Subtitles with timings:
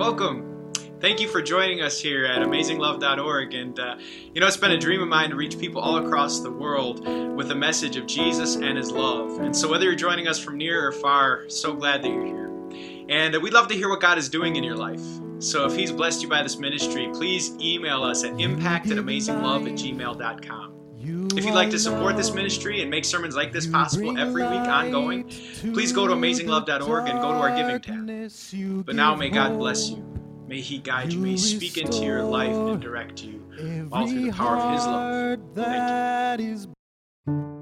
[0.00, 0.72] Welcome.
[0.98, 3.52] Thank you for joining us here at AmazingLove.org.
[3.52, 3.96] And, uh,
[4.32, 7.06] you know, it's been a dream of mine to reach people all across the world
[7.36, 9.40] with a message of Jesus and His love.
[9.40, 13.06] And so, whether you're joining us from near or far, so glad that you're here.
[13.10, 15.04] And uh, we'd love to hear what God is doing in your life.
[15.38, 19.70] So, if He's blessed you by this ministry, please email us at impact at amazinglove
[19.70, 20.79] at gmail.com.
[21.02, 24.52] If you'd like to support this ministry and make sermons like this possible every week
[24.52, 25.24] ongoing,
[25.72, 28.84] please go to amazinglove.org and go to our giving tab.
[28.84, 30.04] But now may God bless you.
[30.46, 31.20] May He guide you.
[31.20, 34.86] May He speak into your life and direct you all through the power of His
[34.86, 35.38] love.
[35.54, 37.59] Thank you.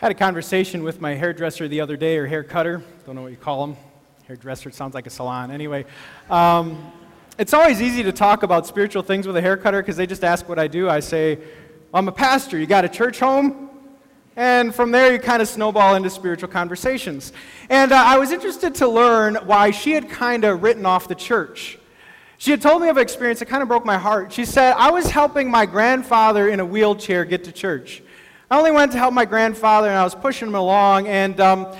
[0.00, 2.82] Had a conversation with my hairdresser the other day, or hair cutter.
[3.04, 3.76] Don't know what you call them.
[4.26, 5.50] Hairdresser, sounds like a salon.
[5.50, 5.84] Anyway,
[6.30, 6.90] um,
[7.36, 10.24] it's always easy to talk about spiritual things with a hair cutter because they just
[10.24, 10.88] ask what I do.
[10.88, 12.58] I say, well, I'm a pastor.
[12.58, 13.68] You got a church home?
[14.36, 17.34] And from there, you kind of snowball into spiritual conversations.
[17.68, 21.14] And uh, I was interested to learn why she had kind of written off the
[21.14, 21.78] church.
[22.38, 24.32] She had told me of an experience that kind of broke my heart.
[24.32, 28.02] She said, I was helping my grandfather in a wheelchair get to church.
[28.50, 31.06] I only went to help my grandfather, and I was pushing him along.
[31.06, 31.72] And, um,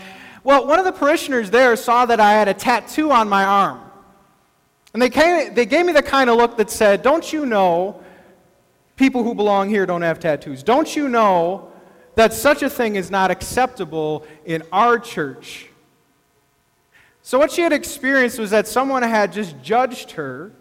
[0.45, 3.81] well, one of the parishioners there saw that I had a tattoo on my arm.
[4.95, 8.01] And they, came, they gave me the kind of look that said, Don't you know
[8.95, 10.63] people who belong here don't have tattoos?
[10.63, 11.73] Don't you know
[12.15, 15.67] that such a thing is not acceptable in our church?
[17.23, 20.53] So, what she had experienced was that someone had just judged her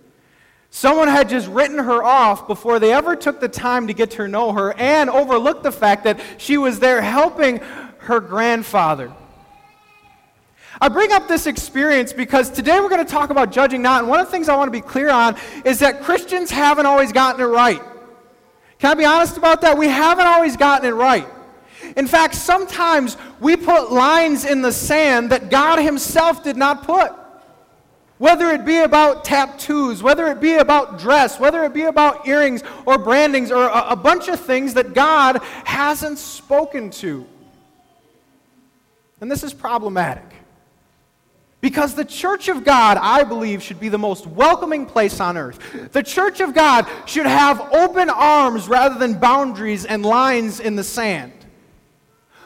[0.72, 4.28] Someone had just written her off before they ever took the time to get to
[4.28, 7.58] know her and overlooked the fact that she was there helping
[8.00, 9.12] her grandfather.
[10.82, 14.10] I bring up this experience because today we're going to talk about judging not, and
[14.10, 15.36] one of the things I want to be clear on
[15.66, 17.82] is that Christians haven't always gotten it right.
[18.78, 19.78] Can I be honest about that?
[19.78, 21.28] We haven't always gotten it right.
[21.98, 27.12] In fact, sometimes we put lines in the sand that God Himself did not put.
[28.20, 32.62] Whether it be about tattoos, whether it be about dress, whether it be about earrings
[32.86, 37.26] or brandings or a, a bunch of things that God hasn't spoken to.
[39.22, 40.26] And this is problematic.
[41.62, 45.92] Because the church of God, I believe, should be the most welcoming place on earth.
[45.92, 50.84] The church of God should have open arms rather than boundaries and lines in the
[50.84, 51.34] sand.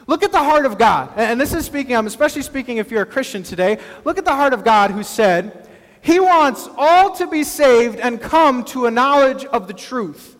[0.06, 1.12] Look at the heart of God.
[1.16, 3.78] And this is speaking, I'm especially speaking if you're a Christian today.
[4.04, 5.63] Look at the heart of God who said,
[6.04, 10.36] he wants all to be saved and come to a knowledge of the truth.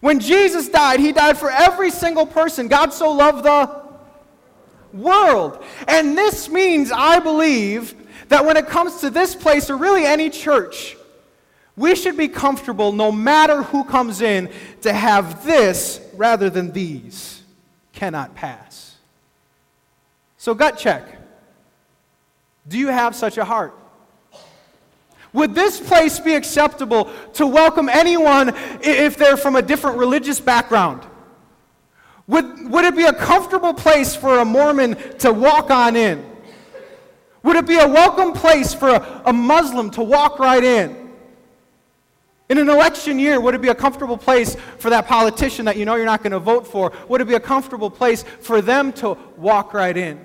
[0.00, 2.68] When Jesus died, He died for every single person.
[2.68, 3.82] God so loved the
[4.92, 5.64] world.
[5.88, 7.94] And this means, I believe,
[8.28, 10.98] that when it comes to this place, or really any church,
[11.76, 14.50] we should be comfortable, no matter who comes in,
[14.82, 17.42] to have this rather than these.
[17.94, 18.96] Cannot pass.
[20.36, 21.22] So, gut check.
[22.68, 23.78] Do you have such a heart?
[25.34, 31.02] Would this place be acceptable to welcome anyone if they're from a different religious background?
[32.28, 36.24] Would, would it be a comfortable place for a Mormon to walk on in?
[37.42, 41.10] Would it be a welcome place for a, a Muslim to walk right in?
[42.48, 45.84] In an election year, would it be a comfortable place for that politician that you
[45.84, 46.92] know you're not going to vote for?
[47.08, 50.24] Would it be a comfortable place for them to walk right in?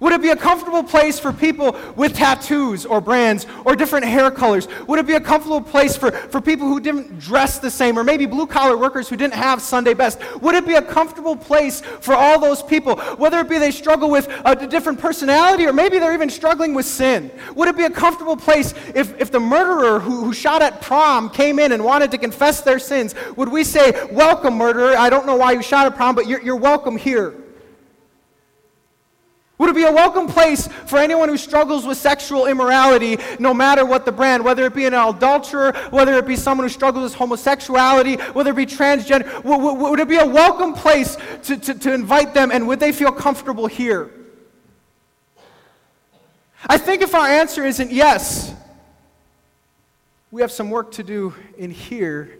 [0.00, 4.30] Would it be a comfortable place for people with tattoos or brands or different hair
[4.30, 4.68] colors?
[4.86, 8.04] Would it be a comfortable place for, for people who didn't dress the same or
[8.04, 10.18] maybe blue collar workers who didn't have Sunday best?
[10.40, 14.10] Would it be a comfortable place for all those people, whether it be they struggle
[14.10, 17.30] with a different personality or maybe they're even struggling with sin?
[17.54, 21.30] Would it be a comfortable place if, if the murderer who, who shot at prom
[21.30, 23.14] came in and wanted to confess their sins?
[23.36, 24.96] Would we say, Welcome, murderer?
[24.96, 27.41] I don't know why you shot at prom, but you're, you're welcome here?
[29.62, 33.86] Would it be a welcome place for anyone who struggles with sexual immorality, no matter
[33.86, 37.14] what the brand, whether it be an adulterer, whether it be someone who struggles with
[37.14, 39.44] homosexuality, whether it be transgender?
[39.44, 42.90] Would, would it be a welcome place to, to, to invite them, and would they
[42.90, 44.10] feel comfortable here?
[46.66, 48.52] I think if our answer isn't yes,
[50.32, 52.36] we have some work to do in here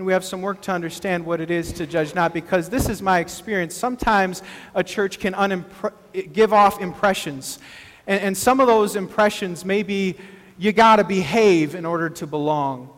[0.00, 2.88] and we have some work to understand what it is to judge not because this
[2.88, 3.74] is my experience.
[3.76, 4.42] Sometimes
[4.74, 5.92] a church can unimpre-
[6.32, 7.58] give off impressions.
[8.06, 10.16] And, and some of those impressions maybe
[10.56, 12.88] you got to behave in order to belong.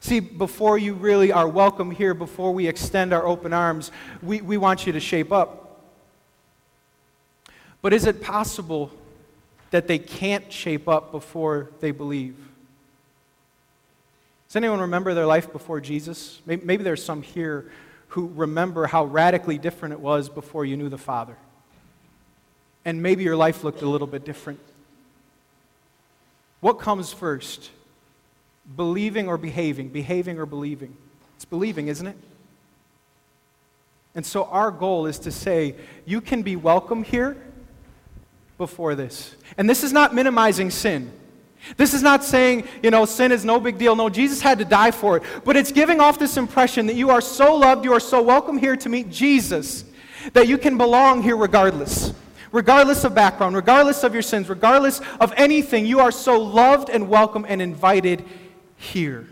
[0.00, 3.92] See before you really are welcome here before we extend our open arms
[4.22, 5.82] we, we want you to shape up.
[7.82, 8.90] But is it possible
[9.72, 12.49] that they can't shape up before they believe
[14.50, 16.40] does anyone remember their life before Jesus?
[16.44, 17.70] Maybe, maybe there's some here
[18.08, 21.36] who remember how radically different it was before you knew the Father.
[22.84, 24.58] And maybe your life looked a little bit different.
[26.58, 27.70] What comes first?
[28.74, 29.90] Believing or behaving?
[29.90, 30.96] Behaving or believing?
[31.36, 32.16] It's believing, isn't it?
[34.16, 37.36] And so our goal is to say, you can be welcome here
[38.58, 39.32] before this.
[39.56, 41.12] And this is not minimizing sin.
[41.76, 43.94] This is not saying, you know, sin is no big deal.
[43.94, 45.22] No, Jesus had to die for it.
[45.44, 48.58] But it's giving off this impression that you are so loved, you are so welcome
[48.58, 49.84] here to meet Jesus,
[50.32, 52.12] that you can belong here regardless.
[52.52, 57.08] Regardless of background, regardless of your sins, regardless of anything, you are so loved and
[57.08, 58.24] welcome and invited
[58.76, 59.28] here.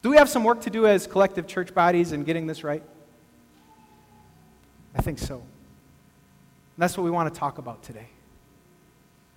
[0.00, 2.82] Do we have some work to do as collective church bodies in getting this right?
[4.94, 5.36] I think so.
[5.36, 5.42] And
[6.78, 8.08] that's what we want to talk about today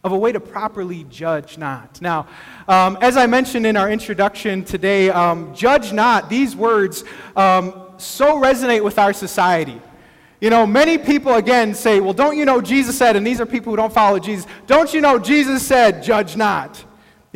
[0.04, 2.02] of a way to properly judge not.
[2.02, 2.28] Now,
[2.68, 7.04] um, as I mentioned in our introduction today, um, judge not, these words
[7.36, 9.82] um, so resonate with our society.
[10.40, 13.46] You know, many people again say, well, don't you know Jesus said, and these are
[13.46, 16.84] people who don't follow Jesus, don't you know Jesus said, judge not?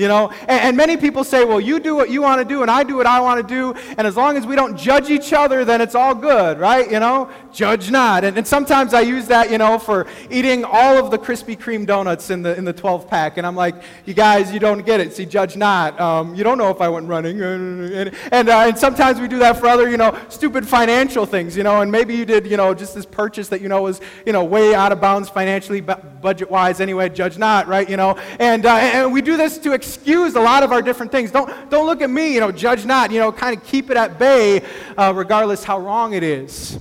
[0.02, 2.64] You know, and, and, many people say, well, you do what you want to do,
[2.64, 5.12] and I do what I want to do, and as long as we don't judge
[5.12, 6.90] each other, then it's all good, right?
[6.90, 8.24] You know, judge not.
[8.24, 11.86] And, and sometimes I use that, you know, for eating all of the Krispy Kreme
[11.86, 13.76] donuts in the, in the 12 pack, and I'm like,
[14.08, 15.14] you guys, you don't get it.
[15.14, 16.02] See, judge not.
[16.02, 17.40] Um, you don't know if I went running.
[17.40, 21.56] And, and, uh, and sometimes we do that for other, you know, stupid financial things,
[21.56, 24.02] you know, and maybe you did, you know, just this purchase that you know was,
[24.26, 27.88] you know, way out of bounds financially, budget wise anyway, judge not, right?
[27.88, 31.12] You know, and, uh, and we do this to excuse a lot of our different
[31.12, 31.32] things.
[31.32, 33.98] Don't, don't look at me, you know, judge not, you know, kind of keep it
[33.98, 34.64] at bay,
[34.98, 36.80] uh, regardless how wrong it is.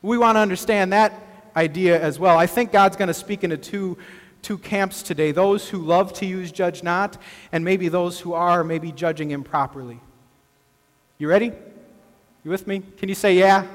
[0.00, 1.20] We want to understand that
[1.56, 2.38] idea as well.
[2.38, 3.98] I think God's going to speak into two,
[4.42, 7.18] two camps today those who love to use judge not,
[7.50, 10.00] and maybe those who are maybe judging improperly.
[11.18, 11.52] You ready?
[12.44, 12.82] You with me?
[12.98, 13.66] Can you say yeah?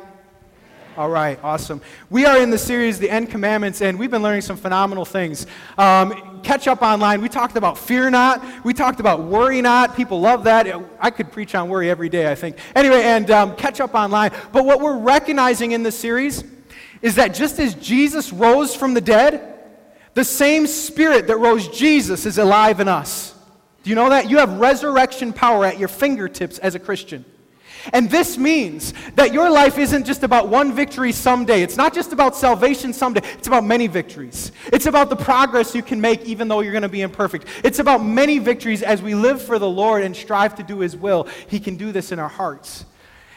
[0.95, 1.81] All right, awesome.
[2.11, 5.47] We are in the series, The End Commandments, and we've been learning some phenomenal things.
[5.75, 7.19] Um, catch up online.
[7.19, 8.45] We talked about fear not.
[8.63, 9.95] We talked about worry not.
[9.95, 10.67] People love that.
[10.99, 12.57] I could preach on worry every day, I think.
[12.75, 14.33] Anyway, and um, catch up online.
[14.51, 16.43] But what we're recognizing in this series
[17.01, 19.61] is that just as Jesus rose from the dead,
[20.13, 23.33] the same spirit that rose Jesus is alive in us.
[23.81, 24.29] Do you know that?
[24.29, 27.25] You have resurrection power at your fingertips as a Christian.
[27.91, 31.63] And this means that your life isn't just about one victory someday.
[31.63, 33.21] It's not just about salvation someday.
[33.33, 34.51] It's about many victories.
[34.71, 37.45] It's about the progress you can make even though you're going to be imperfect.
[37.63, 40.95] It's about many victories as we live for the Lord and strive to do His
[40.95, 41.27] will.
[41.47, 42.85] He can do this in our hearts.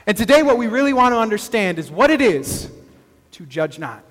[0.07, 2.71] And today, what we really want to understand is what it is
[3.33, 4.05] to judge not.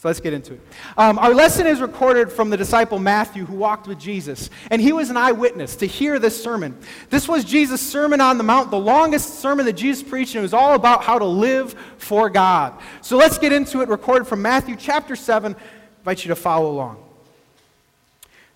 [0.00, 0.60] So let's get into it.
[0.96, 4.92] Um, our lesson is recorded from the disciple Matthew, who walked with Jesus, and he
[4.92, 6.78] was an eyewitness to hear this sermon.
[7.10, 10.42] This was Jesus' Sermon on the Mount, the longest sermon that Jesus preached, and it
[10.42, 12.80] was all about how to live for God.
[13.00, 15.56] So let's get into it, recorded from Matthew chapter 7.
[15.56, 15.58] I
[15.98, 17.02] invite you to follow along.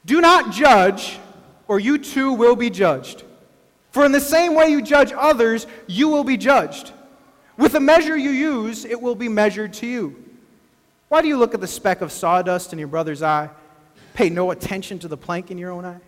[0.04, 1.18] Do not judge,
[1.66, 3.25] or you too will be judged.
[3.90, 6.92] For in the same way you judge others, you will be judged.
[7.56, 10.31] With the measure you use, it will be measured to you.
[11.12, 13.50] Why do you look at the speck of sawdust in your brother's eye,
[14.14, 16.00] pay no attention to the plank in your own eye?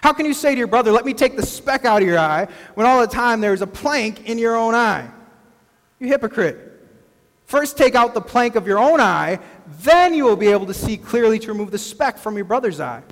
[0.00, 2.20] How can you say to your brother, Let me take the speck out of your
[2.20, 5.10] eye, when all the time there's a plank in your own eye?
[5.98, 6.56] You hypocrite.
[7.46, 9.40] First take out the plank of your own eye,
[9.80, 12.78] then you will be able to see clearly to remove the speck from your brother's
[12.78, 13.02] eye.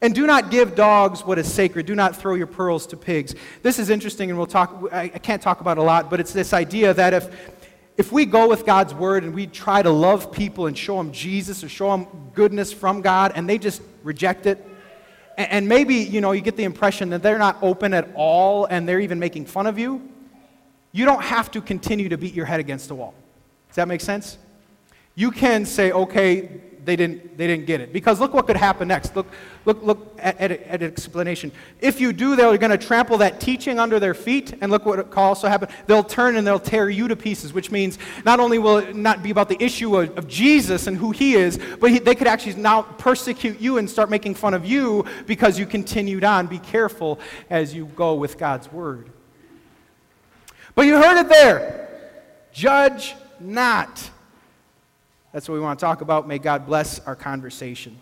[0.00, 1.84] And do not give dogs what is sacred.
[1.86, 3.34] Do not throw your pearls to pigs.
[3.62, 6.52] This is interesting, and we'll talk, I can't talk about a lot, but it's this
[6.52, 7.57] idea that if
[7.98, 11.12] if we go with God's word and we try to love people and show them
[11.12, 14.64] Jesus or show them goodness from God and they just reject it,
[15.36, 18.88] and maybe, you know, you get the impression that they're not open at all and
[18.88, 20.08] they're even making fun of you,
[20.92, 23.14] you don't have to continue to beat your head against the wall.
[23.68, 24.38] Does that make sense?
[25.14, 27.92] You can say, okay, they didn't, they didn't get it.
[27.92, 29.14] Because look what could happen next.
[29.14, 29.26] Look,
[29.66, 31.52] look, look at, at, at an explanation.
[31.82, 34.54] If you do, they're going to trample that teaching under their feet.
[34.62, 35.68] And look what will also happen.
[35.86, 39.22] They'll turn and they'll tear you to pieces, which means not only will it not
[39.22, 42.26] be about the issue of, of Jesus and who he is, but he, they could
[42.26, 46.46] actually now persecute you and start making fun of you because you continued on.
[46.46, 49.10] Be careful as you go with God's word.
[50.74, 51.86] But you heard it there.
[52.50, 54.10] Judge not.
[55.32, 56.26] That's what we want to talk about.
[56.26, 57.98] May God bless our conversation.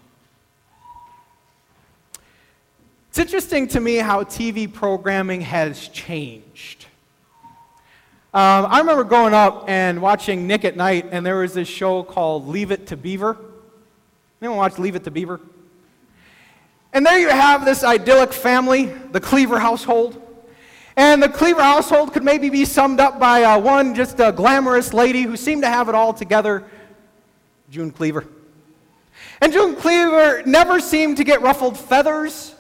[3.08, 6.86] It's interesting to me how TV programming has changed.
[8.32, 12.04] Um, I remember growing up and watching Nick at Nite, and there was this show
[12.04, 13.36] called Leave It to Beaver.
[14.40, 15.40] Anyone watch Leave It to Beaver?
[16.92, 20.22] And there you have this idyllic family, the Cleaver household.
[20.96, 24.92] And the Cleaver household could maybe be summed up by uh, one just a glamorous
[24.94, 26.64] lady who seemed to have it all together
[27.70, 28.26] June Cleaver.
[29.40, 32.54] And June Cleaver never seemed to get ruffled feathers,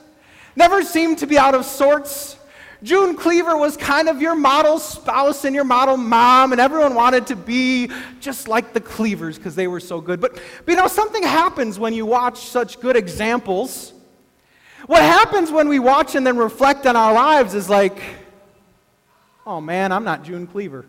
[0.54, 2.36] never seemed to be out of sorts.
[2.82, 7.26] June Cleaver was kind of your model spouse and your model mom, and everyone wanted
[7.28, 10.20] to be just like the Cleavers because they were so good.
[10.20, 13.94] But, but you know, something happens when you watch such good examples.
[14.86, 17.98] What happens when we watch and then reflect on our lives is like,
[19.46, 20.84] oh man, I'm not June Cleaver.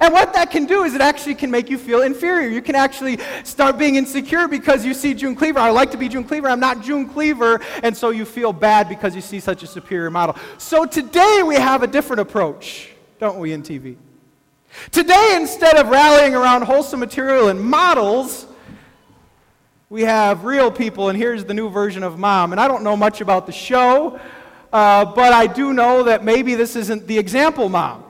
[0.00, 2.48] And what that can do is it actually can make you feel inferior.
[2.48, 5.58] You can actually start being insecure because you see June Cleaver.
[5.58, 6.48] I like to be June Cleaver.
[6.48, 7.60] I'm not June Cleaver.
[7.82, 10.36] And so you feel bad because you see such a superior model.
[10.56, 13.96] So today we have a different approach, don't we, in TV?
[14.90, 18.46] Today, instead of rallying around wholesome material and models,
[19.90, 21.10] we have real people.
[21.10, 22.52] And here's the new version of mom.
[22.52, 24.18] And I don't know much about the show,
[24.72, 28.01] uh, but I do know that maybe this isn't the example mom.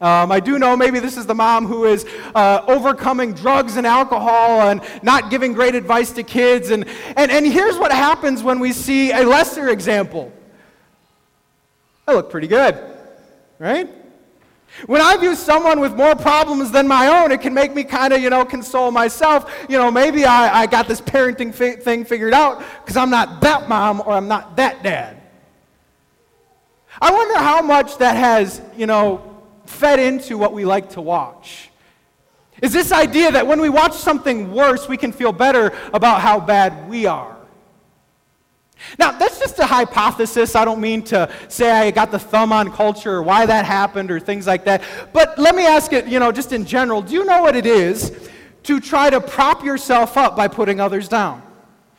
[0.00, 3.86] Um, I do know maybe this is the mom who is uh, overcoming drugs and
[3.86, 6.70] alcohol and not giving great advice to kids.
[6.70, 10.32] And, and, and here's what happens when we see a lesser example
[12.08, 12.76] I look pretty good,
[13.60, 13.88] right?
[14.86, 18.12] When I view someone with more problems than my own, it can make me kind
[18.12, 19.52] of, you know, console myself.
[19.68, 23.40] You know, maybe I, I got this parenting fi- thing figured out because I'm not
[23.42, 25.22] that mom or I'm not that dad.
[27.00, 29.29] I wonder how much that has, you know,
[29.70, 31.70] fed into what we like to watch.
[32.60, 36.40] Is this idea that when we watch something worse, we can feel better about how
[36.40, 37.36] bad we are.
[38.98, 40.56] Now, that's just a hypothesis.
[40.56, 44.10] I don't mean to say I got the thumb on culture or why that happened
[44.10, 44.82] or things like that.
[45.12, 47.66] But let me ask it, you know, just in general do you know what it
[47.66, 48.28] is
[48.64, 51.42] to try to prop yourself up by putting others down?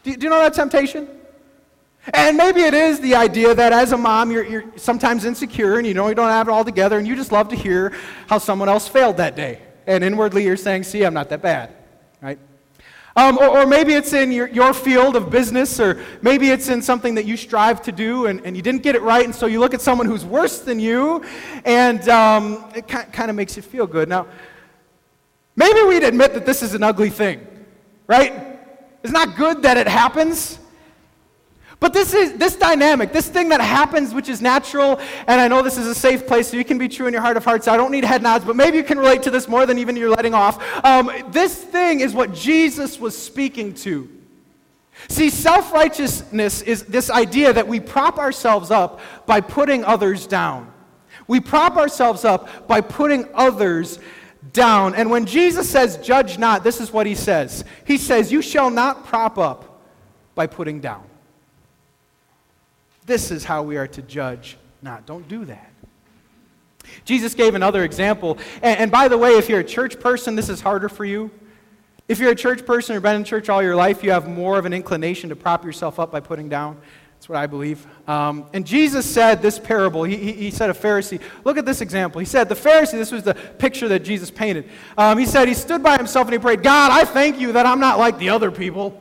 [0.03, 1.07] Do, you know that temptation?
[2.13, 5.85] And maybe it is the idea that as a mom, you're, you're, sometimes insecure and
[5.85, 7.93] you know you don't have it all together and you just love to hear
[8.27, 9.61] how someone else failed that day.
[9.85, 11.75] And inwardly you're saying, see, I'm not that bad,
[12.21, 12.39] right?
[13.15, 16.81] Um, or, or, maybe it's in your, your field of business, or maybe it's in
[16.81, 19.47] something that you strive to do and, and you didn't get it right, and so
[19.47, 21.21] you look at someone who's worse than you,
[21.65, 24.07] and um, it kind of makes you feel good.
[24.07, 24.27] Now,
[25.57, 27.45] maybe we'd admit that this is an ugly thing,
[28.07, 28.33] right?
[29.03, 30.57] It's not good that it happens.
[31.81, 35.63] But this is this dynamic, this thing that happens, which is natural, and I know
[35.63, 37.67] this is a safe place, so you can be true in your heart of hearts.
[37.67, 39.95] I don't need head nods, but maybe you can relate to this more than even
[39.95, 40.61] you're letting off.
[40.85, 44.07] Um, this thing is what Jesus was speaking to.
[45.07, 50.71] See, self righteousness is this idea that we prop ourselves up by putting others down.
[51.27, 53.97] We prop ourselves up by putting others
[54.53, 54.93] down.
[54.93, 58.69] And when Jesus says, Judge not, this is what he says He says, You shall
[58.69, 59.81] not prop up
[60.35, 61.05] by putting down.
[63.05, 65.05] This is how we are to judge not.
[65.05, 65.71] Don't do that.
[67.05, 68.37] Jesus gave another example.
[68.61, 71.29] And, and, by the way, if you're a church person, this is harder for you.
[72.07, 74.57] If you're a church person or been in church all your life, you have more
[74.57, 76.81] of an inclination to prop yourself up by putting down.
[77.13, 77.85] That's what I believe.
[78.07, 80.03] Um, and Jesus said this parable.
[80.03, 81.21] He, he, he, said a Pharisee.
[81.43, 82.17] Look at this example.
[82.17, 84.67] He said, the Pharisee, this was the picture that Jesus painted.
[84.97, 87.67] Um, he said, he stood by himself and he prayed, God, I thank you that
[87.67, 88.99] I'm not like the other people.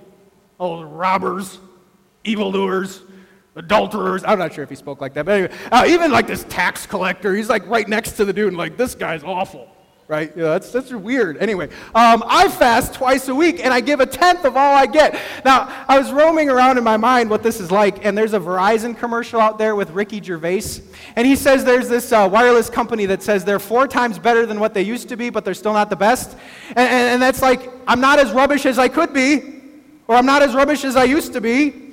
[0.61, 1.59] Oh, robbers,
[2.23, 3.01] evildoers,
[3.57, 4.23] adulterers.
[4.25, 6.87] I'm not sure if he spoke like that, but anyway, uh, even like this tax
[6.87, 9.69] collector, he's like right next to the dude, and like this guy's awful,
[10.07, 10.35] right?
[10.37, 11.37] Know, that's that's weird.
[11.39, 14.87] Anyway, um, I fast twice a week, and I give a tenth of all I
[14.87, 15.21] get.
[15.45, 18.41] Now, I was roaming around in my mind what this is like, and there's a
[18.41, 20.83] Verizon commercial out there with Ricky Gervais,
[21.17, 24.61] and he says there's this uh, wireless company that says they're four times better than
[24.61, 26.37] what they used to be, but they're still not the best,
[26.69, 29.61] and, and, and that's like I'm not as rubbish as I could be,
[30.07, 31.90] or I'm not as rubbish as I used to be.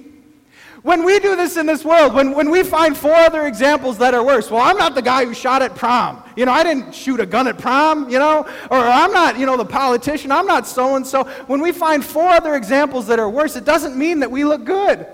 [0.88, 4.14] When we do this in this world, when, when we find four other examples that
[4.14, 6.24] are worse, well, I'm not the guy who shot at prom.
[6.38, 9.46] You know, I didn't shoot a gun at prom, you know, or I'm not, you
[9.46, 11.26] know, the politician, I'm not so and so.
[11.48, 14.64] When we find four other examples that are worse, it doesn't mean that we look
[14.64, 15.06] good.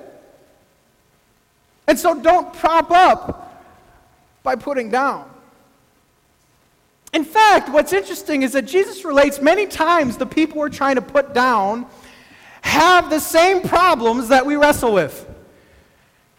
[1.87, 3.65] And so don't prop up
[4.43, 5.27] by putting down.
[7.13, 11.01] In fact, what's interesting is that Jesus relates many times the people we're trying to
[11.01, 11.87] put down
[12.61, 15.31] have the same problems that we wrestle with.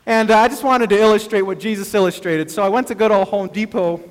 [0.06, 2.50] And uh, I just wanted to illustrate what Jesus illustrated.
[2.50, 4.02] So I went to good old Home Depot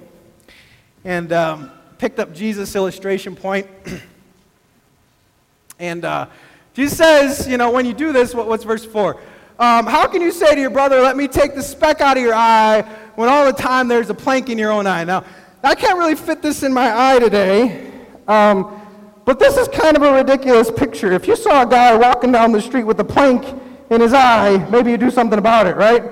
[1.06, 3.68] and um, picked up Jesus' illustration point.
[5.80, 6.26] and uh,
[6.74, 9.22] Jesus says, you know, when you do this, what, what's verse 4?
[9.60, 12.24] Um, how can you say to your brother, let me take the speck out of
[12.24, 12.82] your eye,
[13.14, 15.04] when all the time there's a plank in your own eye?
[15.04, 15.24] Now,
[15.64, 17.92] I can't really fit this in my eye today,
[18.28, 18.82] um,
[19.26, 21.12] but this is kind of a ridiculous picture.
[21.12, 23.46] If you saw a guy walking down the street with a plank
[23.90, 26.04] in his eye, maybe you do something about it, right?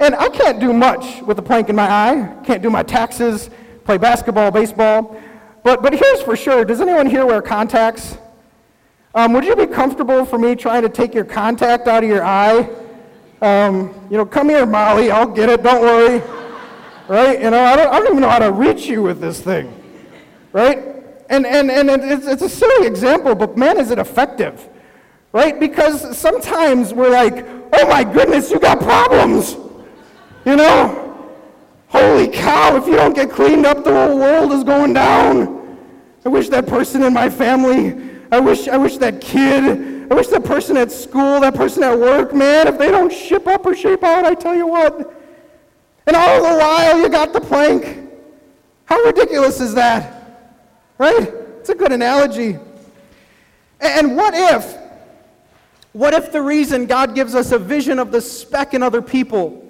[0.00, 2.36] And I can't do much with a plank in my eye.
[2.44, 3.50] Can't do my taxes,
[3.84, 5.20] play basketball, baseball.
[5.64, 8.16] But, but here's for sure does anyone here wear contacts?
[9.14, 12.22] Um, would you be comfortable for me trying to take your contact out of your
[12.22, 12.68] eye?
[13.40, 16.22] Um, you know, come here, Molly, I'll get it, don't worry.
[17.08, 17.40] Right?
[17.40, 19.74] You know, I don't, I don't even know how to reach you with this thing.
[20.52, 20.78] Right?
[21.30, 24.68] And, and, and it's, it's a silly example, but man, is it effective
[25.32, 25.58] right?
[25.58, 29.56] Because sometimes we're like, oh my goodness, you got problems.
[30.44, 31.04] You know?
[31.88, 35.78] Holy cow, if you don't get cleaned up, the whole world is going down.
[36.24, 40.26] I wish that person in my family, I wish, I wish that kid, I wish
[40.28, 43.74] that person at school, that person at work, man, if they don't ship up or
[43.74, 45.14] shape out, I tell you what.
[46.06, 48.10] And all the while, you got the plank.
[48.84, 50.40] How ridiculous is that?
[50.98, 51.32] Right?
[51.60, 52.58] It's a good analogy.
[53.80, 54.76] And what if
[55.98, 59.68] what if the reason God gives us a vision of the speck in other people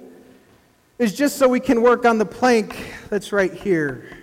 [0.99, 4.15] is just so we can work on the plank that's right here?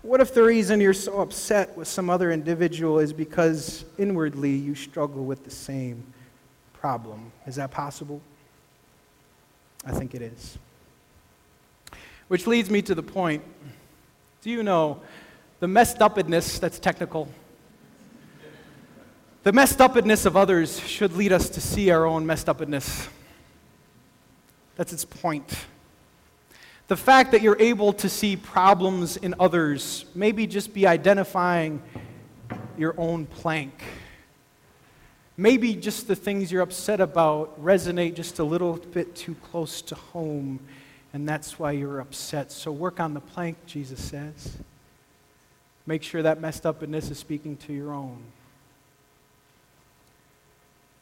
[0.00, 4.74] What if the reason you're so upset with some other individual is because inwardly you
[4.74, 6.02] struggle with the same
[6.72, 7.30] problem?
[7.46, 8.22] Is that possible?
[9.84, 10.56] I think it is.
[12.28, 13.44] Which leads me to the point
[14.40, 15.02] do you know
[15.60, 17.28] the messed upness that's technical?
[19.44, 23.10] The messed upness of others should lead us to see our own messed upness.
[24.76, 25.54] That's its point.
[26.88, 31.82] The fact that you're able to see problems in others, maybe just be identifying
[32.78, 33.82] your own plank.
[35.36, 39.94] Maybe just the things you're upset about resonate just a little bit too close to
[39.94, 40.58] home,
[41.12, 42.50] and that's why you're upset.
[42.50, 44.56] So work on the plank, Jesus says.
[45.84, 48.22] Make sure that messed upness is speaking to your own.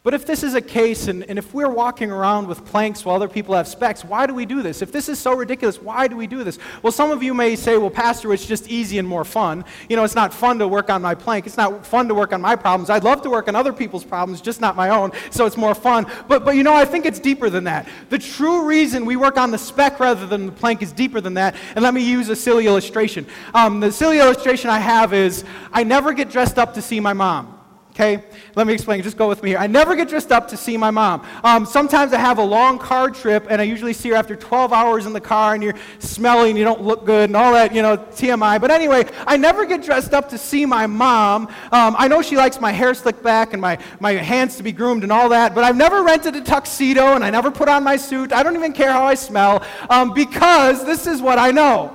[0.05, 3.15] But if this is a case, and, and if we're walking around with planks while
[3.15, 4.83] other people have specks, why do we do this?
[4.83, 6.59] If this is so ridiculous, why do we do this?
[6.83, 9.65] Well, some of you may say, well, Pastor, it's just easy and more fun.
[9.88, 11.47] You know, it's not fun to work on my plank.
[11.47, 12.91] It's not fun to work on my problems.
[12.91, 15.73] I'd love to work on other people's problems, just not my own, so it's more
[15.75, 16.11] fun.
[16.27, 17.88] But, but you know, I think it's deeper than that.
[18.09, 21.35] The true reason we work on the speck rather than the plank is deeper than
[21.35, 21.55] that.
[21.77, 23.25] And let me use a silly illustration.
[23.55, 27.12] Um, the silly illustration I have is I never get dressed up to see my
[27.12, 27.62] mom.
[27.94, 28.24] Okay,
[28.57, 29.02] let me explain.
[29.02, 29.59] Just go with me here.
[29.59, 31.26] I never get dressed up to see my mom.
[31.44, 34.72] Um, sometimes I have a long car trip, and I usually see her after 12
[34.72, 37.83] hours in the car, and you're smelling, you don't look good, and all that, you
[37.83, 38.59] know, TMI.
[38.62, 41.48] But anyway, I never get dressed up to see my mom.
[41.70, 44.72] Um, I know she likes my hair slicked back and my, my hands to be
[44.72, 47.85] groomed and all that, but I've never rented a tuxedo, and I never put on
[47.85, 48.33] my suit.
[48.33, 51.94] I don't even care how I smell, um, because this is what I know.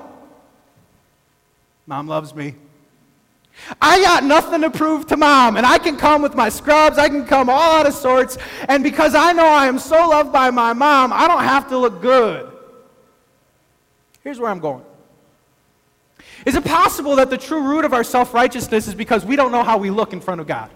[1.87, 2.53] Mom loves me.
[3.81, 7.09] I got nothing to prove to mom, and I can come with my scrubs, I
[7.09, 8.37] can come all out of sorts,
[8.69, 11.77] and because I know I am so loved by my mom, I don't have to
[11.77, 12.51] look good.
[14.23, 14.83] Here's where I'm going.
[16.45, 19.51] Is it possible that the true root of our self righteousness is because we don't
[19.51, 20.69] know how we look in front of God?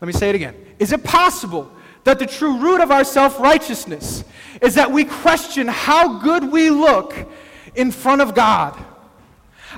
[0.00, 0.54] Let me say it again.
[0.78, 1.70] Is it possible
[2.04, 4.24] that the true root of our self righteousness
[4.60, 7.14] is that we question how good we look
[7.74, 8.78] in front of God?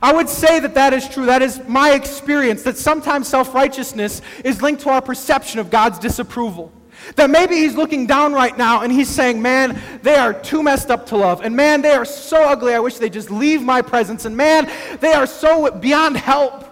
[0.02, 1.26] I would say that that is true.
[1.26, 5.98] That is my experience, that sometimes self righteousness is linked to our perception of God's
[5.98, 6.72] disapproval.
[7.16, 10.90] That maybe he's looking down right now and he's saying, Man, they are too messed
[10.90, 11.42] up to love.
[11.42, 12.74] And man, they are so ugly.
[12.74, 14.24] I wish they'd just leave my presence.
[14.24, 16.64] And man, they are so beyond help.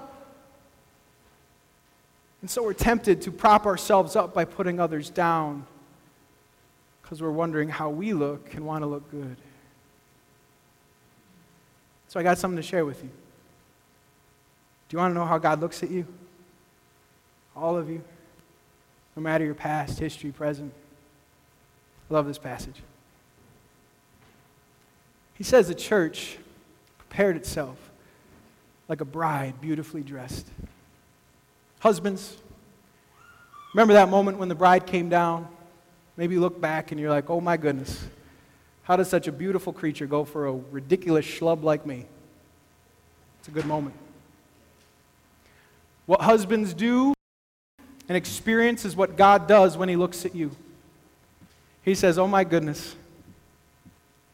[2.43, 5.67] And so we're tempted to prop ourselves up by putting others down
[7.03, 9.37] because we're wondering how we look and want to look good.
[12.09, 13.11] So I got something to share with you.
[14.89, 16.07] Do you want to know how God looks at you?
[17.57, 18.03] All of you.
[19.17, 20.73] no matter your past, history, present.
[22.11, 22.83] I love this passage.
[25.35, 26.39] He says the church
[26.99, 27.77] prepared itself
[28.89, 30.47] like a bride beautifully dressed.
[31.81, 32.37] Husbands,
[33.75, 35.49] remember that moment when the bride came down?
[36.17, 38.07] Maybe you look back and you're like, oh my goodness,
[38.87, 42.07] how does such a beautiful creature go for a ridiculous schlub like me?
[43.41, 43.97] It's a good moment.
[46.07, 47.13] What husbands do
[48.09, 50.53] and experience is what God does when He looks at you.
[51.83, 52.95] He says, Oh my goodness,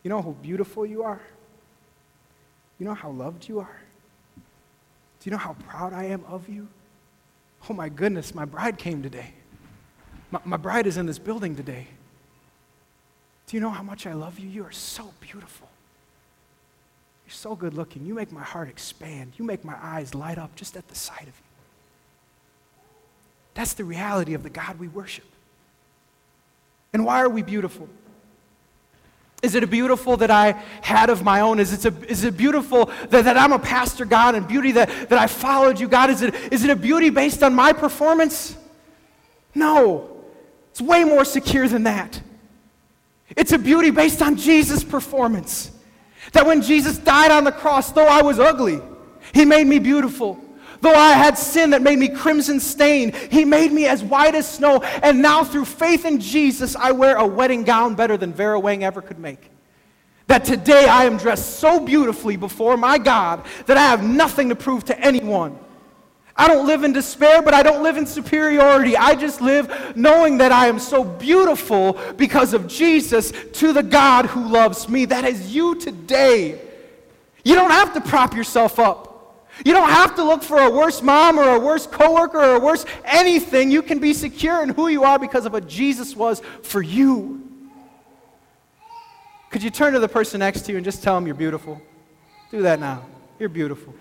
[0.02, 1.22] you know how beautiful you are?
[2.78, 3.80] You know how loved you are?
[4.36, 6.68] Do you know how proud I am of you?
[7.70, 9.32] Oh my goodness, my bride came today.
[10.30, 11.86] My, my bride is in this building today.
[13.52, 14.48] Do you know how much I love you?
[14.48, 15.68] You are so beautiful.
[17.26, 18.06] You're so good looking.
[18.06, 19.34] You make my heart expand.
[19.36, 21.44] You make my eyes light up just at the sight of you.
[23.52, 25.26] That's the reality of the God we worship.
[26.94, 27.90] And why are we beautiful?
[29.42, 31.60] Is it a beautiful that I had of my own?
[31.60, 35.10] Is it, a, is it beautiful that, that I'm a pastor, God, and beauty that,
[35.10, 36.08] that I followed you, God?
[36.08, 38.56] Is it, is it a beauty based on my performance?
[39.54, 40.08] No.
[40.70, 42.18] It's way more secure than that.
[43.36, 45.70] It's a beauty based on Jesus' performance.
[46.32, 48.80] That when Jesus died on the cross, though I was ugly,
[49.34, 50.38] he made me beautiful.
[50.80, 54.48] Though I had sin that made me crimson stained, he made me as white as
[54.48, 54.82] snow.
[55.02, 58.82] And now, through faith in Jesus, I wear a wedding gown better than Vera Wang
[58.82, 59.50] ever could make.
[60.26, 64.56] That today I am dressed so beautifully before my God that I have nothing to
[64.56, 65.58] prove to anyone.
[66.34, 68.96] I don't live in despair, but I don't live in superiority.
[68.96, 74.26] I just live knowing that I am so beautiful because of Jesus to the God
[74.26, 75.04] who loves me.
[75.04, 76.60] That is you today.
[77.44, 79.10] You don't have to prop yourself up.
[79.64, 82.60] You don't have to look for a worse mom or a worse coworker or a
[82.60, 83.70] worse anything.
[83.70, 87.40] You can be secure in who you are because of what Jesus was for you.
[89.50, 91.80] Could you turn to the person next to you and just tell them you're beautiful?
[92.50, 93.04] Do that now.
[93.38, 93.94] You're beautiful.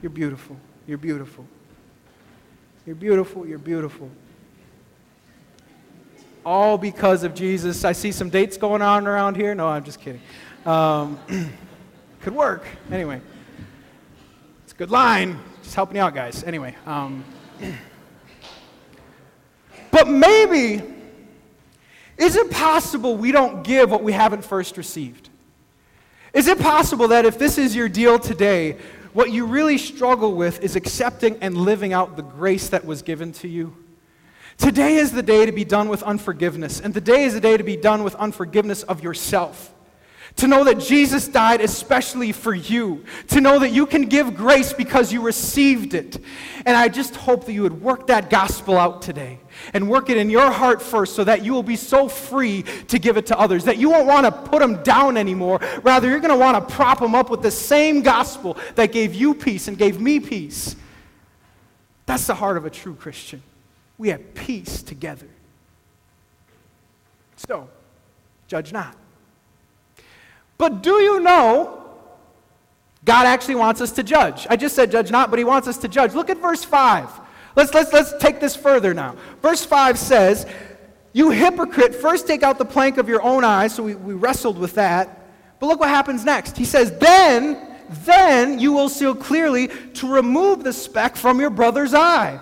[0.00, 0.56] You're beautiful.
[0.86, 1.46] You're beautiful.
[2.88, 3.46] You're beautiful.
[3.46, 4.10] You're beautiful.
[6.42, 7.84] All because of Jesus.
[7.84, 9.54] I see some dates going on around here.
[9.54, 10.22] No, I'm just kidding.
[10.64, 11.20] Um,
[12.22, 12.64] could work.
[12.90, 13.20] Anyway.
[14.64, 15.38] It's a good line.
[15.62, 16.42] Just helping you out, guys.
[16.44, 16.74] Anyway.
[16.86, 17.26] Um,
[19.90, 20.82] but maybe,
[22.16, 25.28] is it possible we don't give what we haven't first received?
[26.32, 28.78] Is it possible that if this is your deal today,
[29.18, 33.32] what you really struggle with is accepting and living out the grace that was given
[33.32, 33.76] to you?
[34.58, 37.64] Today is the day to be done with unforgiveness, and today is the day to
[37.64, 39.74] be done with unforgiveness of yourself.
[40.36, 43.04] To know that Jesus died especially for you.
[43.30, 46.18] To know that you can give grace because you received it.
[46.64, 49.40] And I just hope that you would work that gospel out today
[49.74, 52.98] and work it in your heart first so that you will be so free to
[52.98, 53.64] give it to others.
[53.64, 55.60] That you won't want to put them down anymore.
[55.82, 59.14] Rather, you're going to want to prop them up with the same gospel that gave
[59.14, 60.76] you peace and gave me peace.
[62.06, 63.42] That's the heart of a true Christian.
[63.98, 65.28] We have peace together.
[67.36, 67.68] So,
[68.46, 68.96] judge not.
[70.56, 71.84] But do you know
[73.04, 74.46] God actually wants us to judge?
[74.50, 76.14] I just said judge not, but he wants us to judge.
[76.14, 77.27] Look at verse 5.
[77.56, 79.16] Let's, let's, let's take this further now.
[79.42, 80.46] Verse 5 says,
[81.12, 83.68] You hypocrite, first take out the plank of your own eye.
[83.68, 85.26] So we, we wrestled with that.
[85.58, 86.56] But look what happens next.
[86.56, 91.94] He says, Then, then you will see clearly to remove the speck from your brother's
[91.94, 92.40] eye.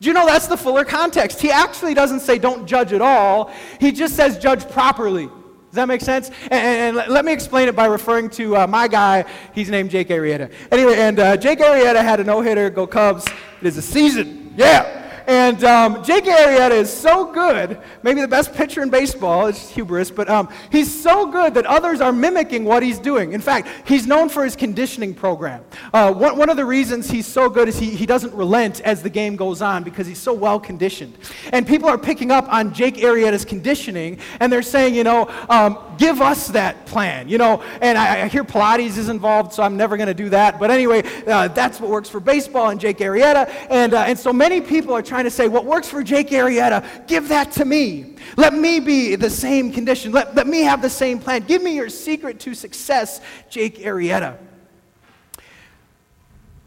[0.00, 1.40] Do you know that's the fuller context?
[1.40, 5.28] He actually doesn't say don't judge at all, he just says judge properly.
[5.70, 6.30] Does that make sense?
[6.50, 9.26] And, and let me explain it by referring to uh, my guy.
[9.54, 10.50] He's named Jake Arrieta.
[10.70, 12.70] Anyway, and uh, Jake Arrieta had a no hitter.
[12.70, 13.26] Go Cubs!
[13.60, 14.54] It is a season.
[14.56, 14.97] Yeah.
[15.28, 20.10] And um, Jake Arrieta is so good, maybe the best pitcher in baseball, it's hubris,
[20.10, 23.34] but um, he's so good that others are mimicking what he's doing.
[23.34, 25.62] In fact, he's known for his conditioning program.
[25.92, 29.02] Uh, one, one of the reasons he's so good is he, he doesn't relent as
[29.02, 31.14] the game goes on because he's so well conditioned.
[31.52, 35.78] And people are picking up on Jake Arrieta's conditioning, and they're saying, you know, um,
[35.98, 37.62] give us that plan, you know.
[37.82, 40.58] And I, I hear Pilates is involved, so I'm never going to do that.
[40.58, 43.46] But anyway, uh, that's what works for baseball and Jake Arrieta.
[43.68, 46.28] And, uh, and so many people are trying trying to say, what works for Jake
[46.28, 48.14] Arrieta, give that to me.
[48.36, 50.12] Let me be the same condition.
[50.12, 51.42] Let, let me have the same plan.
[51.42, 54.36] Give me your secret to success, Jake Arrieta.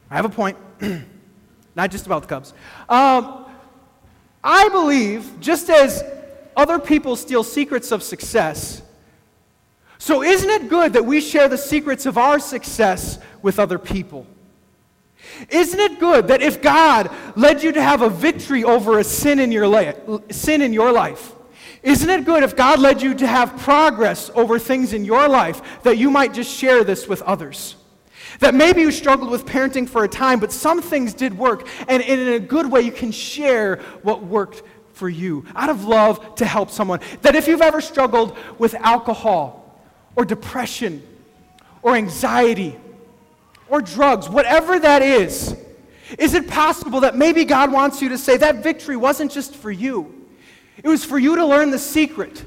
[0.09, 0.57] I have a point,
[1.75, 2.53] not just about the Cubs.
[2.89, 3.45] Um,
[4.43, 6.03] I believe, just as
[6.57, 8.81] other people steal secrets of success,
[9.97, 14.27] so isn't it good that we share the secrets of our success with other people?
[15.49, 19.39] Isn't it good that if God led you to have a victory over a sin
[19.39, 19.97] in your, life,
[20.29, 21.33] sin in your life,
[21.83, 25.81] isn't it good if God led you to have progress over things in your life
[25.83, 27.75] that you might just share this with others?
[28.39, 32.01] That maybe you struggled with parenting for a time, but some things did work, and
[32.03, 36.45] in a good way, you can share what worked for you out of love to
[36.45, 36.99] help someone.
[37.23, 39.81] That if you've ever struggled with alcohol
[40.15, 41.01] or depression
[41.81, 42.77] or anxiety
[43.71, 45.55] or drugs, whatever that is,
[46.19, 49.71] is it possible that maybe God wants you to say that victory wasn't just for
[49.71, 50.27] you?
[50.83, 52.45] It was for you to learn the secret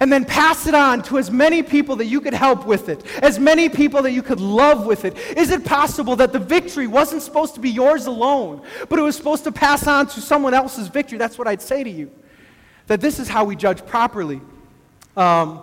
[0.00, 3.04] and then pass it on to as many people that you could help with it,
[3.22, 5.16] as many people that you could love with it.
[5.36, 9.16] Is it possible that the victory wasn't supposed to be yours alone, but it was
[9.16, 11.18] supposed to pass on to someone else's victory?
[11.18, 12.10] That's what I'd say to you.
[12.86, 14.40] That this is how we judge properly.
[15.14, 15.62] Um,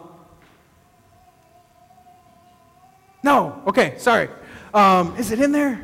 [3.23, 4.29] no, okay, sorry.
[4.73, 5.81] Um, is it in there?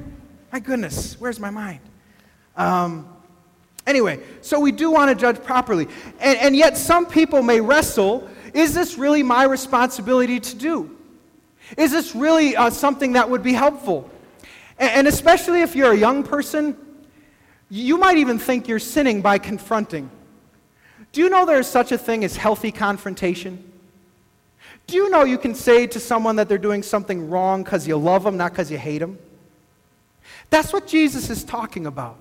[0.52, 1.80] My goodness, where's my mind?
[2.56, 3.08] Um,
[3.86, 5.88] anyway, so we do want to judge properly.
[6.19, 10.97] And, and yet, some people may wrestle is this really my responsibility to do?
[11.78, 14.10] Is this really uh, something that would be helpful?
[14.80, 16.76] And, and especially if you're a young person,
[17.69, 20.10] you might even think you're sinning by confronting.
[21.12, 23.67] Do you know there is such a thing as healthy confrontation?
[24.88, 27.97] Do you know you can say to someone that they're doing something wrong because you
[27.97, 29.19] love them, not because you hate them?
[30.50, 32.17] That's what Jesus is talking about.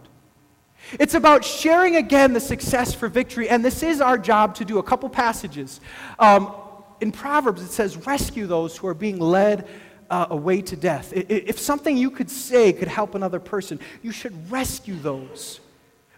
[0.99, 4.79] It's about sharing again the success for victory, and this is our job to do.
[4.79, 5.81] A couple passages.
[6.19, 6.53] Um,
[7.01, 9.69] in Proverbs, it says, Rescue those who are being led
[10.11, 11.13] uh, away to death.
[11.15, 15.61] If something you could say could help another person, you should rescue those.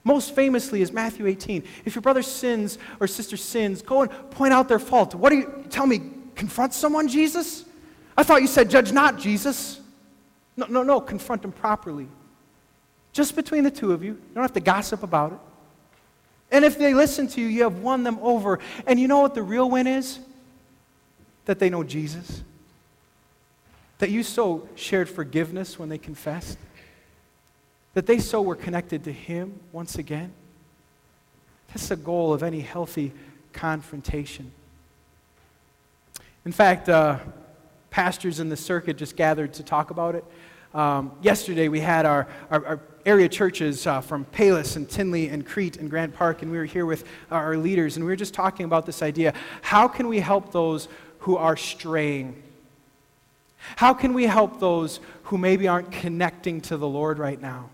[0.05, 1.65] Most famously is Matthew 18.
[1.85, 5.15] If your brother sins or sister sins, go and point out their fault.
[5.15, 6.01] What do you tell me?
[6.39, 7.65] Confront someone, Jesus?
[8.17, 9.81] I thought you said, judge not, Jesus.
[10.57, 12.07] No, no, no, confront them properly.
[13.13, 14.13] Just between the two of you.
[14.13, 15.39] You don't have to gossip about it.
[16.53, 18.61] And if they listen to you, you have won them over.
[18.87, 20.21] And you know what the real win is?
[21.47, 22.45] That they know Jesus.
[23.99, 26.57] That you so shared forgiveness when they confessed.
[27.95, 30.33] That they so were connected to Him once again.
[31.69, 33.13] That's the goal of any healthy
[33.53, 34.53] confrontation.
[36.49, 37.19] In fact, uh,
[37.91, 40.25] pastors in the circuit just gathered to talk about it.
[40.73, 45.45] Um, yesterday, we had our, our, our area churches uh, from Palos and Tinley and
[45.45, 48.33] Crete and Grant Park, and we were here with our leaders, and we were just
[48.33, 49.35] talking about this idea.
[49.61, 52.43] How can we help those who are straying?
[53.77, 57.69] How can we help those who maybe aren't connecting to the Lord right now?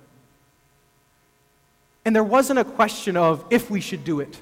[2.04, 4.40] And there wasn't a question of if we should do it.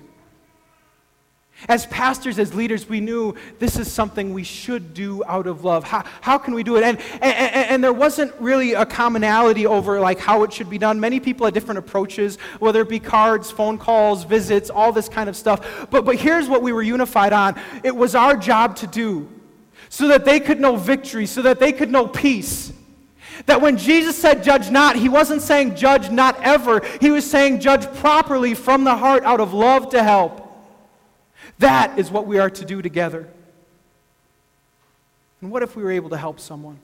[1.69, 5.85] As pastors, as leaders, we knew this is something we should do out of love.
[5.85, 6.83] How, how can we do it?
[6.83, 10.99] And, and, and there wasn't really a commonality over like how it should be done.
[10.99, 15.29] Many people had different approaches, whether it be cards, phone calls, visits, all this kind
[15.29, 15.89] of stuff.
[15.91, 17.61] But, but here's what we were unified on.
[17.85, 19.29] It was our job to do
[19.89, 22.73] so that they could know victory, so that they could know peace.
[23.47, 26.81] That when Jesus said judge not, he wasn't saying judge not ever.
[27.01, 30.42] He was saying judge properly from the heart out of love to help.
[31.59, 33.29] That is what we are to do together.
[35.41, 36.79] And what if we were able to help someone?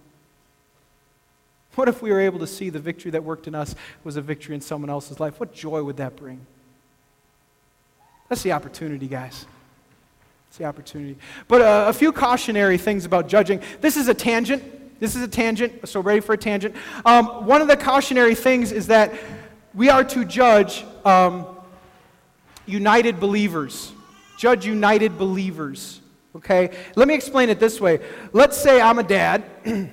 [1.77, 4.21] What if we were able to see the victory that worked in us was a
[4.21, 5.39] victory in someone else's life?
[5.39, 6.45] What joy would that bring?
[8.29, 9.47] That's the opportunity, guys.
[10.49, 11.17] It's the opportunity.
[11.47, 13.63] But uh, a few cautionary things about judging.
[13.81, 15.01] This is a tangent.
[15.01, 16.75] This is a tangent, so ready for a tangent.
[17.05, 19.15] Um, one of the cautionary things is that
[19.73, 21.47] we are to judge um,
[22.67, 23.93] united believers
[24.39, 26.01] judge united believers.
[26.37, 26.71] Okay?
[26.95, 28.01] Let me explain it this way.
[28.33, 29.91] Let's say I'm a dad, and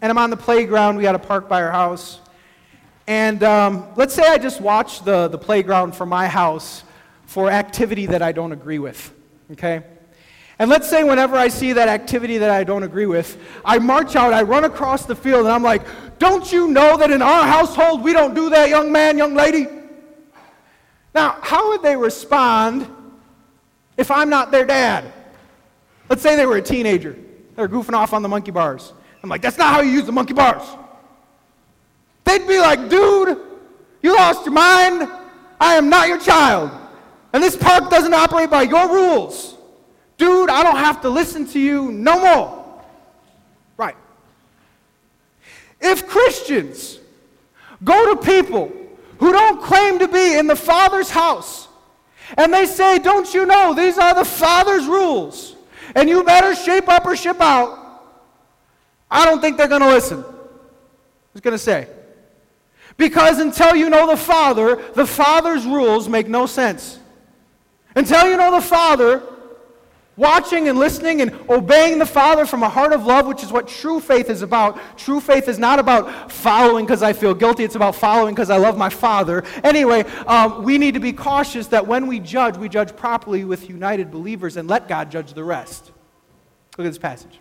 [0.00, 0.96] I'm on the playground.
[0.96, 2.20] We got a park by our house.
[3.08, 6.84] And um, let's say I just watch the, the playground from my house
[7.26, 9.12] for activity that I don't agree with.
[9.52, 9.82] Okay?
[10.60, 14.14] And let's say whenever I see that activity that I don't agree with, I march
[14.14, 15.82] out, I run across the field, and I'm like,
[16.18, 19.66] Don't you know that in our household we don't do that, young man, young lady?
[21.14, 22.88] Now, how would they respond
[23.98, 25.12] if I'm not their dad.
[26.08, 27.18] Let's say they were a teenager.
[27.56, 28.94] They're goofing off on the monkey bars.
[29.22, 30.62] I'm like, that's not how you use the monkey bars.
[32.24, 33.36] They'd be like, dude,
[34.00, 35.10] you lost your mind.
[35.60, 36.70] I am not your child.
[37.32, 39.56] And this park doesn't operate by your rules.
[40.16, 42.82] Dude, I don't have to listen to you no more.
[43.76, 43.96] Right.
[45.80, 47.00] If Christians
[47.82, 48.72] go to people
[49.18, 51.67] who don't claim to be in the Father's house
[52.36, 55.56] and they say, Don't you know these are the Father's rules?
[55.94, 58.02] And you better shape up or ship out.
[59.10, 60.20] I don't think they're going to listen.
[60.20, 61.88] I was going to say.
[62.96, 66.98] Because until you know the Father, the Father's rules make no sense.
[67.94, 69.22] Until you know the Father,
[70.18, 73.68] watching and listening and obeying the Father from a heart of love, which is what
[73.68, 74.78] true faith is about.
[74.98, 78.56] True faith is not about following because I feel guilty, it's about following because I
[78.56, 79.44] love my Father.
[79.62, 83.70] Anyway, um, we need to be cautious that when we judge, we judge properly with
[83.70, 85.92] united believers and let God judge the rest.
[86.76, 87.38] Look at this passage.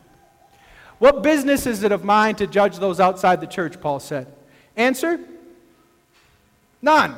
[0.99, 3.81] What business is it of mine to judge those outside the church?
[3.81, 4.31] Paul said.
[4.75, 5.19] Answer
[6.79, 7.17] None.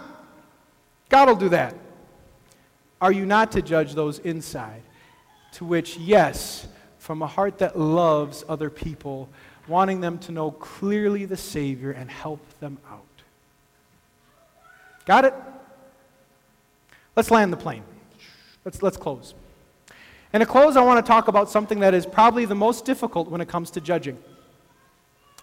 [1.09, 1.75] God will do that.
[3.01, 4.83] Are you not to judge those inside?
[5.53, 9.29] To which, yes, from a heart that loves other people,
[9.67, 13.03] wanting them to know clearly the Savior and help them out.
[15.05, 15.33] Got it?
[17.15, 17.83] Let's land the plane.
[18.63, 19.33] Let's, let's close.
[20.31, 23.29] And to close, I want to talk about something that is probably the most difficult
[23.29, 24.17] when it comes to judging.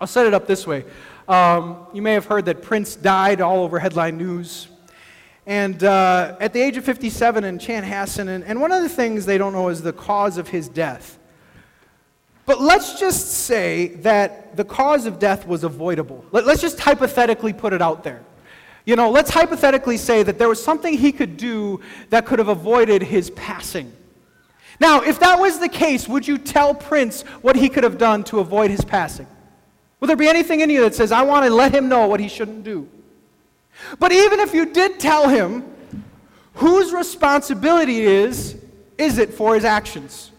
[0.00, 0.84] I'll set it up this way.
[1.26, 4.68] Um, you may have heard that Prince died all over headline news.
[5.46, 9.26] And uh, at the age of 57 in Chanhassen, and, and one of the things
[9.26, 11.18] they don't know is the cause of his death.
[12.46, 16.24] But let's just say that the cause of death was avoidable.
[16.32, 18.22] Let, let's just hypothetically put it out there.
[18.84, 21.80] You know, let's hypothetically say that there was something he could do
[22.10, 23.92] that could have avoided his passing.
[24.78, 28.22] Now, if that was the case, would you tell Prince what he could have done
[28.24, 29.26] to avoid his passing?
[29.98, 32.20] Will there be anything in you that says, I want to let him know what
[32.20, 32.88] he shouldn't do?
[33.98, 35.64] But even if you did tell him,
[36.54, 38.56] whose responsibility is,
[38.98, 40.30] is it for his actions?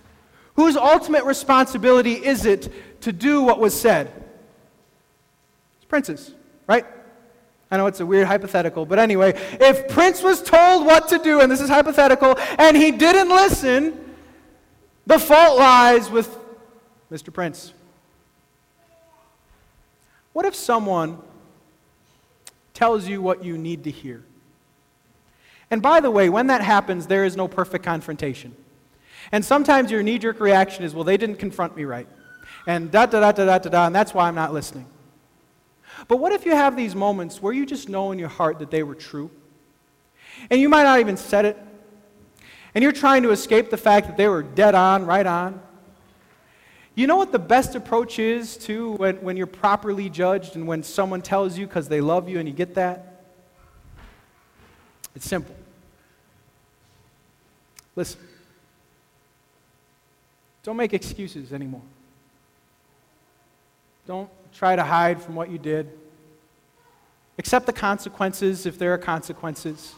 [0.55, 4.11] Whose ultimate responsibility is it to do what was said?
[5.77, 6.33] It's Prince's,
[6.67, 6.85] right?
[7.69, 11.41] I know it's a weird hypothetical, but anyway, if Prince was told what to do,
[11.41, 14.15] and this is hypothetical, and he didn't listen,
[15.05, 16.37] the fault lies with
[17.11, 17.31] Mr.
[17.31, 17.73] Prince.
[20.33, 21.19] What if someone
[22.77, 24.23] tells you what you need to hear?
[25.71, 28.55] And by the way, when that happens, there is no perfect confrontation.
[29.31, 32.07] And sometimes your knee jerk reaction is, well, they didn't confront me right.
[32.67, 34.85] And da da da da da da and that's why I'm not listening.
[36.07, 38.69] But what if you have these moments where you just know in your heart that
[38.69, 39.31] they were true?
[40.51, 41.57] And you might not even said it.
[42.75, 45.59] And you're trying to escape the fact that they were dead on, right on.
[46.97, 50.81] You know what the best approach is, too, when, when you're properly judged and when
[50.81, 53.21] someone tells you because they love you and you get that?
[55.15, 55.53] It's simple.
[57.95, 58.19] Listen.
[60.63, 61.83] Don't make excuses anymore.
[64.07, 65.91] Don't try to hide from what you did.
[67.37, 69.93] Accept the consequences if there are consequences.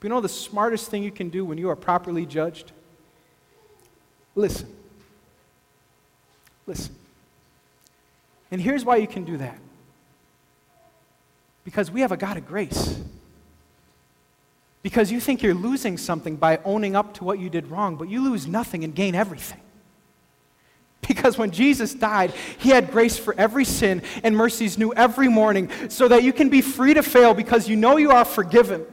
[0.00, 2.72] But you know the smartest thing you can do when you are properly judged?
[4.34, 4.75] Listen.
[6.66, 6.94] Listen.
[8.50, 9.58] And here's why you can do that
[11.64, 12.96] because we have a God of grace.
[14.82, 18.08] Because you think you're losing something by owning up to what you did wrong, but
[18.08, 19.60] you lose nothing and gain everything.
[21.08, 25.70] Because when Jesus died, he had grace for every sin and mercies new every morning
[25.88, 28.84] so that you can be free to fail because you know you are forgiven.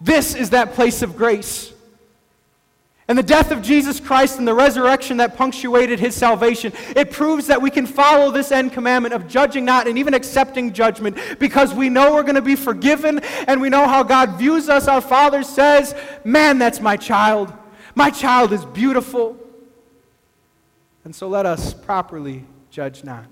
[0.00, 1.74] This is that place of grace.
[3.08, 7.46] And the death of Jesus Christ and the resurrection that punctuated his salvation, it proves
[7.46, 11.72] that we can follow this end commandment of judging not and even accepting judgment because
[11.72, 14.88] we know we're going to be forgiven and we know how God views us.
[14.88, 17.50] Our Father says, Man, that's my child.
[17.94, 19.38] My child is beautiful.
[21.04, 23.24] And so let us properly judge not.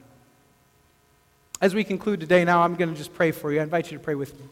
[1.60, 3.60] As we conclude today, now I'm going to just pray for you.
[3.60, 4.46] I invite you to pray with me.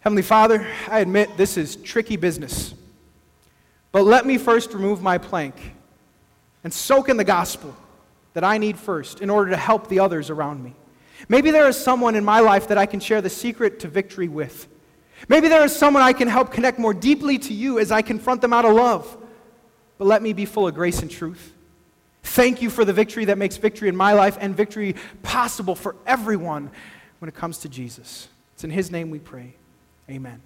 [0.00, 2.74] Heavenly Father, I admit this is tricky business.
[3.92, 5.74] But let me first remove my plank
[6.62, 7.74] and soak in the gospel
[8.34, 10.74] that I need first in order to help the others around me.
[11.28, 14.28] Maybe there is someone in my life that I can share the secret to victory
[14.28, 14.68] with.
[15.28, 18.40] Maybe there is someone I can help connect more deeply to you as I confront
[18.40, 19.18] them out of love.
[19.98, 21.52] But let me be full of grace and truth.
[22.22, 25.96] Thank you for the victory that makes victory in my life and victory possible for
[26.06, 26.70] everyone
[27.18, 28.28] when it comes to Jesus.
[28.54, 29.54] It's in His name we pray.
[30.08, 30.40] Amen.